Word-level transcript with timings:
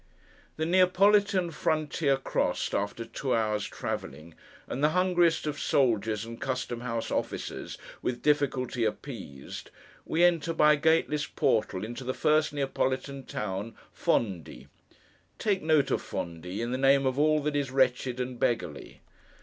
The 0.57 0.65
Neapolitan 0.65 1.51
frontier 1.51 2.17
crossed, 2.17 2.73
after 2.73 3.05
two 3.05 3.35
hours' 3.35 3.67
travelling; 3.67 4.33
and 4.67 4.83
the 4.83 4.89
hungriest 4.97 5.45
of 5.45 5.59
soldiers 5.59 6.25
and 6.25 6.41
custom 6.41 6.81
house 6.81 7.11
officers 7.11 7.77
with 8.01 8.23
difficulty 8.23 8.83
appeased; 8.83 9.69
we 10.03 10.23
enter, 10.23 10.53
by 10.53 10.73
a 10.73 10.77
gateless 10.77 11.27
portal, 11.27 11.85
into 11.85 12.03
the 12.03 12.15
first 12.15 12.51
Neapolitan 12.51 13.27
town—Fondi. 13.27 14.69
Take 15.37 15.61
note 15.61 15.91
of 15.91 16.01
Fondi, 16.01 16.61
in 16.61 16.71
the 16.71 16.79
name 16.79 17.05
of 17.05 17.19
all 17.19 17.39
that 17.41 17.55
is 17.55 17.69
wretched 17.69 18.19
and 18.19 18.39
beggarly. 18.39 19.01